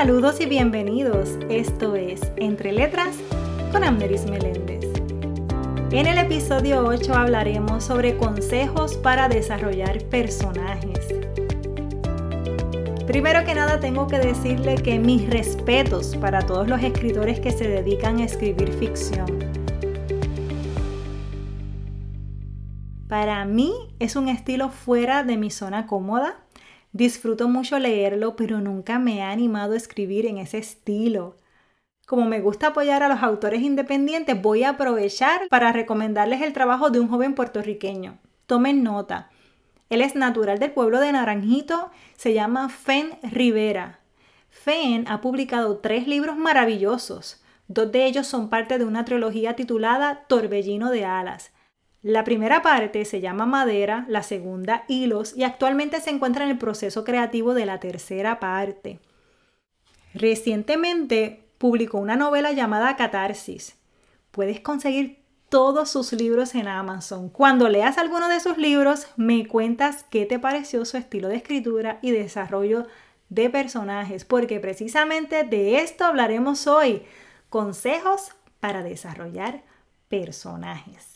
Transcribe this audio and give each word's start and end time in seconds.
Saludos 0.00 0.40
y 0.40 0.46
bienvenidos. 0.46 1.36
Esto 1.50 1.94
es 1.94 2.22
Entre 2.36 2.72
Letras 2.72 3.14
con 3.70 3.84
Amneris 3.84 4.24
Meléndez. 4.24 4.86
En 5.90 6.06
el 6.06 6.16
episodio 6.16 6.86
8 6.86 7.12
hablaremos 7.12 7.84
sobre 7.84 8.16
consejos 8.16 8.96
para 8.96 9.28
desarrollar 9.28 10.02
personajes. 10.04 11.06
Primero 13.06 13.44
que 13.44 13.54
nada 13.54 13.78
tengo 13.78 14.06
que 14.06 14.20
decirle 14.20 14.76
que 14.76 14.98
mis 14.98 15.28
respetos 15.28 16.16
para 16.16 16.46
todos 16.46 16.66
los 16.66 16.82
escritores 16.82 17.38
que 17.38 17.50
se 17.50 17.68
dedican 17.68 18.20
a 18.20 18.24
escribir 18.24 18.72
ficción. 18.72 19.26
Para 23.06 23.44
mí 23.44 23.74
es 23.98 24.16
un 24.16 24.28
estilo 24.28 24.70
fuera 24.70 25.24
de 25.24 25.36
mi 25.36 25.50
zona 25.50 25.86
cómoda 25.86 26.38
Disfruto 26.92 27.48
mucho 27.48 27.78
leerlo, 27.78 28.34
pero 28.34 28.60
nunca 28.60 28.98
me 28.98 29.18
he 29.18 29.22
animado 29.22 29.74
a 29.74 29.76
escribir 29.76 30.26
en 30.26 30.38
ese 30.38 30.58
estilo. 30.58 31.36
Como 32.06 32.24
me 32.24 32.40
gusta 32.40 32.68
apoyar 32.68 33.04
a 33.04 33.08
los 33.08 33.22
autores 33.22 33.62
independientes, 33.62 34.42
voy 34.42 34.64
a 34.64 34.70
aprovechar 34.70 35.42
para 35.48 35.72
recomendarles 35.72 36.42
el 36.42 36.52
trabajo 36.52 36.90
de 36.90 36.98
un 36.98 37.08
joven 37.08 37.36
puertorriqueño. 37.36 38.18
Tomen 38.46 38.82
nota. 38.82 39.30
Él 39.90 40.02
es 40.02 40.16
natural 40.16 40.58
del 40.58 40.72
pueblo 40.72 40.98
de 40.98 41.12
Naranjito, 41.12 41.90
se 42.16 42.34
llama 42.34 42.68
Fen 42.68 43.18
Rivera. 43.22 44.00
Fen 44.48 45.06
ha 45.08 45.20
publicado 45.20 45.78
tres 45.78 46.08
libros 46.08 46.36
maravillosos. 46.36 47.42
Dos 47.68 47.92
de 47.92 48.06
ellos 48.06 48.26
son 48.26 48.50
parte 48.50 48.78
de 48.78 48.84
una 48.84 49.04
trilogía 49.04 49.54
titulada 49.54 50.24
Torbellino 50.26 50.90
de 50.90 51.04
Alas. 51.04 51.52
La 52.02 52.24
primera 52.24 52.62
parte 52.62 53.04
se 53.04 53.20
llama 53.20 53.44
Madera, 53.44 54.06
la 54.08 54.22
segunda 54.22 54.84
Hilos 54.88 55.36
y 55.36 55.44
actualmente 55.44 56.00
se 56.00 56.08
encuentra 56.08 56.44
en 56.44 56.50
el 56.50 56.56
proceso 56.56 57.04
creativo 57.04 57.52
de 57.52 57.66
la 57.66 57.78
tercera 57.78 58.40
parte. 58.40 59.00
Recientemente 60.14 61.44
publicó 61.58 61.98
una 61.98 62.16
novela 62.16 62.52
llamada 62.52 62.96
Catarsis. 62.96 63.76
Puedes 64.30 64.60
conseguir 64.60 65.18
todos 65.50 65.90
sus 65.90 66.14
libros 66.14 66.54
en 66.54 66.68
Amazon. 66.68 67.28
Cuando 67.28 67.68
leas 67.68 67.98
alguno 67.98 68.28
de 68.28 68.40
sus 68.40 68.56
libros, 68.56 69.06
me 69.16 69.46
cuentas 69.46 70.06
qué 70.08 70.24
te 70.24 70.38
pareció 70.38 70.86
su 70.86 70.96
estilo 70.96 71.28
de 71.28 71.36
escritura 71.36 71.98
y 72.00 72.12
desarrollo 72.12 72.86
de 73.28 73.50
personajes, 73.50 74.24
porque 74.24 74.58
precisamente 74.58 75.44
de 75.44 75.80
esto 75.80 76.06
hablaremos 76.06 76.66
hoy. 76.66 77.02
Consejos 77.50 78.30
para 78.58 78.82
desarrollar 78.82 79.64
personajes 80.08 81.09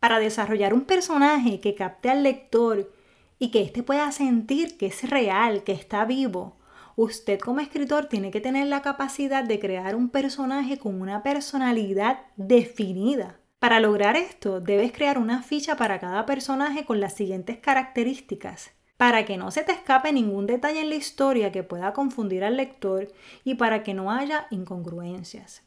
para 0.00 0.18
desarrollar 0.18 0.74
un 0.74 0.82
personaje 0.82 1.60
que 1.60 1.74
capte 1.74 2.10
al 2.10 2.22
lector 2.22 2.92
y 3.38 3.50
que 3.50 3.62
éste 3.62 3.82
pueda 3.82 4.10
sentir 4.12 4.76
que 4.76 4.86
es 4.86 5.08
real, 5.08 5.64
que 5.64 5.72
está 5.72 6.04
vivo, 6.04 6.56
usted 6.96 7.38
como 7.38 7.60
escritor 7.60 8.06
tiene 8.06 8.30
que 8.30 8.40
tener 8.40 8.66
la 8.66 8.82
capacidad 8.82 9.44
de 9.44 9.60
crear 9.60 9.94
un 9.94 10.10
personaje 10.10 10.78
con 10.78 11.00
una 11.00 11.22
personalidad 11.22 12.18
definida. 12.36 13.38
Para 13.58 13.80
lograr 13.80 14.16
esto, 14.16 14.60
debes 14.60 14.92
crear 14.92 15.18
una 15.18 15.42
ficha 15.42 15.76
para 15.76 15.98
cada 15.98 16.26
personaje 16.26 16.84
con 16.84 17.00
las 17.00 17.14
siguientes 17.14 17.58
características. 17.58 18.72
Para 18.96 19.24
que 19.24 19.36
no 19.36 19.52
se 19.52 19.62
te 19.62 19.72
escape 19.72 20.12
ningún 20.12 20.46
detalle 20.46 20.80
en 20.80 20.88
la 20.88 20.96
historia 20.96 21.52
que 21.52 21.62
pueda 21.62 21.92
confundir 21.92 22.42
al 22.42 22.56
lector 22.56 23.12
y 23.44 23.54
para 23.54 23.84
que 23.84 23.94
no 23.94 24.10
haya 24.10 24.48
incongruencias. 24.50 25.62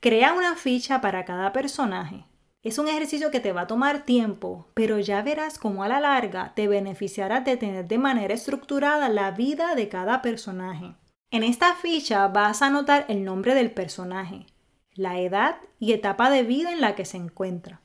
Crea 0.00 0.32
una 0.32 0.56
ficha 0.56 1.00
para 1.00 1.24
cada 1.24 1.52
personaje. 1.52 2.24
Es 2.62 2.78
un 2.78 2.86
ejercicio 2.86 3.32
que 3.32 3.40
te 3.40 3.50
va 3.50 3.62
a 3.62 3.66
tomar 3.66 4.04
tiempo, 4.04 4.68
pero 4.74 5.00
ya 5.00 5.20
verás 5.22 5.58
cómo 5.58 5.82
a 5.82 5.88
la 5.88 5.98
larga 5.98 6.52
te 6.54 6.68
beneficiará 6.68 7.40
de 7.40 7.56
tener 7.56 7.88
de 7.88 7.98
manera 7.98 8.34
estructurada 8.34 9.08
la 9.08 9.32
vida 9.32 9.74
de 9.74 9.88
cada 9.88 10.22
personaje. 10.22 10.94
En 11.32 11.42
esta 11.42 11.74
ficha 11.74 12.28
vas 12.28 12.62
a 12.62 12.66
anotar 12.66 13.04
el 13.08 13.24
nombre 13.24 13.56
del 13.56 13.72
personaje, 13.72 14.46
la 14.94 15.18
edad 15.18 15.56
y 15.80 15.92
etapa 15.92 16.30
de 16.30 16.44
vida 16.44 16.70
en 16.70 16.80
la 16.80 16.94
que 16.94 17.04
se 17.04 17.16
encuentra. 17.16 17.80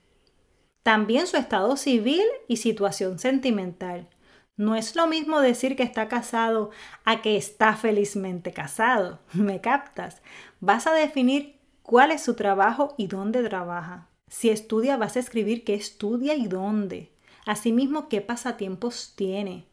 También 0.83 1.25
su 1.25 1.37
estado 1.37 1.75
civil 1.75 2.23
y 2.47 2.57
situación 2.57 3.17
sentimental. 3.17 4.09
No 4.57 4.75
es 4.75 4.95
lo 4.95 5.07
mismo 5.07 5.39
decir 5.41 5.75
que 5.75 5.83
está 5.83 6.07
casado 6.07 6.69
a 7.03 7.23
que 7.23 7.35
está 7.35 7.75
felizmente 7.75 8.53
casado. 8.53 9.21
¿Me 9.33 9.59
captas? 9.59 10.21
Vas 10.59 10.85
a 10.85 10.93
definir 10.93 11.59
cuál 11.81 12.11
es 12.11 12.21
su 12.21 12.35
trabajo 12.35 12.93
y 12.95 13.07
dónde 13.07 13.41
trabaja. 13.41 14.07
Si 14.29 14.49
estudia, 14.49 14.97
vas 14.97 15.15
a 15.15 15.19
escribir 15.19 15.63
qué 15.63 15.73
estudia 15.73 16.35
y 16.35 16.47
dónde. 16.47 17.11
Asimismo, 17.45 18.09
qué 18.09 18.21
pasatiempos 18.21 19.13
tiene. 19.15 19.65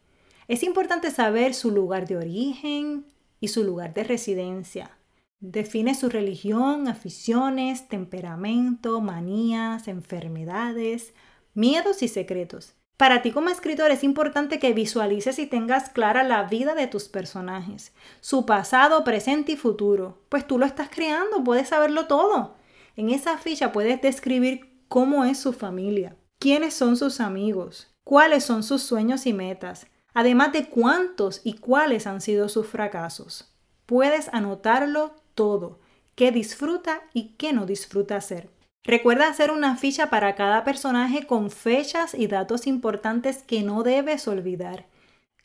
Es 0.47 0.63
importante 0.63 1.11
saber 1.11 1.53
su 1.53 1.71
lugar 1.71 2.07
de 2.07 2.17
origen 2.17 3.05
y 3.39 3.49
su 3.49 3.63
lugar 3.63 3.93
de 3.93 4.03
residencia. 4.03 4.91
Define 5.39 5.93
su 5.95 6.09
religión, 6.09 6.87
aficiones, 6.87 7.87
temperamento, 7.89 9.01
manías, 9.01 9.87
enfermedades, 9.87 11.13
miedos 11.53 12.01
y 12.01 12.07
secretos. 12.07 12.73
Para 12.97 13.21
ti 13.21 13.31
como 13.31 13.49
escritor 13.49 13.91
es 13.91 14.05
importante 14.05 14.57
que 14.57 14.71
visualices 14.71 15.37
y 15.37 15.47
tengas 15.47 15.89
clara 15.89 16.23
la 16.23 16.43
vida 16.43 16.75
de 16.75 16.87
tus 16.87 17.09
personajes, 17.09 17.91
su 18.21 18.45
pasado, 18.45 19.03
presente 19.03 19.51
y 19.51 19.57
futuro, 19.57 20.17
pues 20.29 20.47
tú 20.47 20.57
lo 20.57 20.65
estás 20.65 20.89
creando, 20.89 21.43
puedes 21.43 21.67
saberlo 21.67 22.07
todo. 22.07 22.55
En 22.95 23.09
esa 23.09 23.37
ficha 23.37 23.71
puedes 23.71 24.01
describir 24.01 24.81
cómo 24.87 25.25
es 25.25 25.37
su 25.37 25.51
familia, 25.51 26.15
quiénes 26.39 26.73
son 26.73 26.95
sus 26.95 27.19
amigos, 27.19 27.91
cuáles 28.03 28.43
son 28.45 28.63
sus 28.63 28.83
sueños 28.83 29.25
y 29.25 29.33
metas, 29.33 29.87
además 30.13 30.53
de 30.53 30.69
cuántos 30.69 31.41
y 31.43 31.55
cuáles 31.55 32.07
han 32.07 32.21
sido 32.21 32.47
sus 32.47 32.67
fracasos. 32.67 33.53
Puedes 33.85 34.29
anotarlo 34.33 35.15
todo, 35.33 35.79
qué 36.15 36.31
disfruta 36.31 37.01
y 37.13 37.35
qué 37.37 37.51
no 37.51 37.65
disfruta 37.65 38.15
hacer. 38.15 38.49
Recuerda 38.85 39.27
hacer 39.27 39.51
una 39.51 39.75
ficha 39.75 40.09
para 40.09 40.35
cada 40.35 40.63
personaje 40.63 41.25
con 41.25 41.49
fechas 41.51 42.13
y 42.13 42.27
datos 42.27 42.67
importantes 42.67 43.43
que 43.43 43.63
no 43.63 43.83
debes 43.83 44.27
olvidar. 44.27 44.85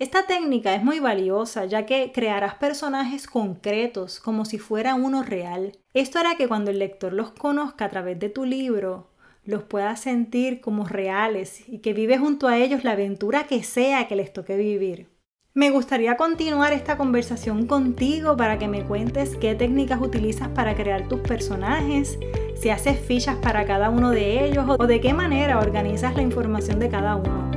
Esta 0.00 0.26
técnica 0.26 0.74
es 0.74 0.82
muy 0.82 0.98
valiosa 0.98 1.66
ya 1.66 1.84
que 1.84 2.10
crearás 2.10 2.54
personajes 2.54 3.26
concretos 3.26 4.18
como 4.18 4.46
si 4.46 4.56
fuera 4.58 4.94
uno 4.94 5.22
real. 5.22 5.72
Esto 5.92 6.18
hará 6.18 6.36
que 6.36 6.48
cuando 6.48 6.70
el 6.70 6.78
lector 6.78 7.12
los 7.12 7.32
conozca 7.32 7.84
a 7.84 7.90
través 7.90 8.18
de 8.18 8.30
tu 8.30 8.46
libro, 8.46 9.10
los 9.44 9.62
pueda 9.62 9.94
sentir 9.96 10.62
como 10.62 10.86
reales 10.86 11.68
y 11.68 11.80
que 11.80 11.92
vive 11.92 12.16
junto 12.16 12.48
a 12.48 12.56
ellos 12.56 12.82
la 12.82 12.92
aventura 12.92 13.44
que 13.44 13.62
sea 13.62 14.08
que 14.08 14.16
les 14.16 14.32
toque 14.32 14.56
vivir. 14.56 15.10
Me 15.52 15.68
gustaría 15.68 16.16
continuar 16.16 16.72
esta 16.72 16.96
conversación 16.96 17.66
contigo 17.66 18.38
para 18.38 18.58
que 18.58 18.68
me 18.68 18.86
cuentes 18.86 19.36
qué 19.36 19.54
técnicas 19.54 20.00
utilizas 20.00 20.48
para 20.48 20.74
crear 20.76 21.08
tus 21.08 21.20
personajes, 21.20 22.18
si 22.54 22.70
haces 22.70 22.98
fichas 22.98 23.36
para 23.36 23.66
cada 23.66 23.90
uno 23.90 24.12
de 24.12 24.46
ellos 24.46 24.64
o 24.78 24.86
de 24.86 24.98
qué 25.02 25.12
manera 25.12 25.58
organizas 25.58 26.16
la 26.16 26.22
información 26.22 26.78
de 26.78 26.88
cada 26.88 27.16
uno. 27.16 27.49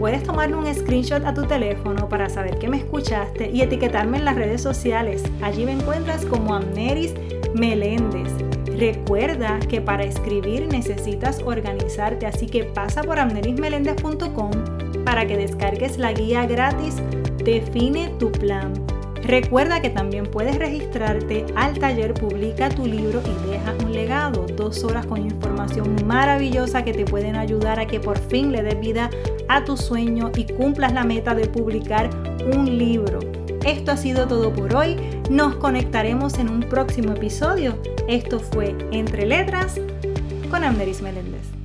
Puedes 0.00 0.22
tomarle 0.22 0.56
un 0.56 0.74
screenshot 0.74 1.22
a 1.26 1.34
tu 1.34 1.44
teléfono 1.44 2.08
para 2.08 2.30
saber 2.30 2.58
que 2.58 2.68
me 2.68 2.78
escuchaste 2.78 3.50
y 3.50 3.60
etiquetarme 3.60 4.16
en 4.16 4.24
las 4.24 4.34
redes 4.34 4.62
sociales. 4.62 5.22
Allí 5.42 5.66
me 5.66 5.72
encuentras 5.72 6.24
como 6.24 6.54
Amneris 6.54 7.12
Meléndez. 7.54 8.32
Recuerda 8.78 9.58
que 9.68 9.82
para 9.82 10.04
escribir 10.04 10.68
necesitas 10.68 11.42
organizarte, 11.44 12.24
así 12.24 12.46
que 12.46 12.64
pasa 12.64 13.02
por 13.02 13.18
amnerismeléndez.com 13.18 14.50
para 15.04 15.26
que 15.26 15.36
descargues 15.36 15.98
la 15.98 16.14
guía 16.14 16.46
gratis 16.46 16.96
Define 17.44 18.08
tu 18.18 18.32
plan. 18.32 18.89
Recuerda 19.22 19.80
que 19.80 19.90
también 19.90 20.24
puedes 20.26 20.58
registrarte 20.58 21.44
al 21.54 21.78
taller 21.78 22.14
Publica 22.14 22.68
tu 22.68 22.86
libro 22.86 23.20
y 23.24 23.50
deja 23.50 23.74
un 23.84 23.92
legado. 23.92 24.46
Dos 24.56 24.82
horas 24.84 25.06
con 25.06 25.22
información 25.22 25.96
maravillosa 26.06 26.84
que 26.84 26.92
te 26.92 27.04
pueden 27.04 27.36
ayudar 27.36 27.78
a 27.78 27.86
que 27.86 28.00
por 28.00 28.18
fin 28.18 28.50
le 28.50 28.62
des 28.62 28.80
vida 28.80 29.10
a 29.48 29.64
tu 29.64 29.76
sueño 29.76 30.30
y 30.36 30.44
cumplas 30.44 30.92
la 30.92 31.04
meta 31.04 31.34
de 31.34 31.46
publicar 31.46 32.10
un 32.52 32.78
libro. 32.78 33.20
Esto 33.64 33.92
ha 33.92 33.96
sido 33.96 34.26
todo 34.26 34.52
por 34.52 34.74
hoy. 34.74 34.96
Nos 35.28 35.56
conectaremos 35.56 36.38
en 36.38 36.48
un 36.48 36.60
próximo 36.60 37.12
episodio. 37.12 37.78
Esto 38.08 38.40
fue 38.40 38.74
Entre 38.90 39.26
Letras 39.26 39.78
con 40.50 40.64
Amneris 40.64 41.02
Meléndez. 41.02 41.59